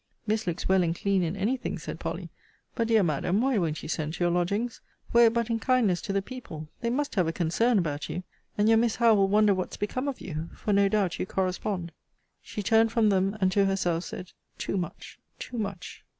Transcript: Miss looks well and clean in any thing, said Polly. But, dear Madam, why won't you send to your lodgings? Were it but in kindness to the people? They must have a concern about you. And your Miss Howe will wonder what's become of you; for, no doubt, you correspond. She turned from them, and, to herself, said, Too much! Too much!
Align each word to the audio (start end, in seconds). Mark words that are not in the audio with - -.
Miss 0.25 0.47
looks 0.47 0.67
well 0.67 0.81
and 0.81 0.95
clean 0.95 1.21
in 1.21 1.35
any 1.37 1.57
thing, 1.57 1.77
said 1.77 1.99
Polly. 1.99 2.29
But, 2.73 2.87
dear 2.87 3.03
Madam, 3.03 3.39
why 3.41 3.59
won't 3.59 3.83
you 3.83 3.87
send 3.87 4.15
to 4.15 4.23
your 4.23 4.31
lodgings? 4.31 4.81
Were 5.13 5.25
it 5.27 5.33
but 5.35 5.51
in 5.51 5.59
kindness 5.59 6.01
to 6.01 6.11
the 6.11 6.23
people? 6.23 6.69
They 6.79 6.89
must 6.89 7.13
have 7.13 7.27
a 7.27 7.31
concern 7.31 7.77
about 7.77 8.09
you. 8.09 8.23
And 8.57 8.67
your 8.67 8.79
Miss 8.79 8.95
Howe 8.95 9.13
will 9.13 9.27
wonder 9.27 9.53
what's 9.53 9.77
become 9.77 10.07
of 10.07 10.19
you; 10.19 10.49
for, 10.55 10.73
no 10.73 10.89
doubt, 10.89 11.19
you 11.19 11.27
correspond. 11.27 11.91
She 12.41 12.63
turned 12.63 12.91
from 12.91 13.09
them, 13.09 13.37
and, 13.39 13.51
to 13.51 13.65
herself, 13.67 14.05
said, 14.05 14.31
Too 14.57 14.75
much! 14.75 15.19
Too 15.37 15.59
much! 15.59 16.03